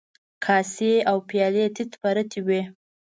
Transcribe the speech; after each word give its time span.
کاسې 0.43 0.93
او 1.09 1.17
پيالې 1.29 1.65
تيت 1.75 1.91
پرتې 2.01 2.39
وې. 2.47 2.61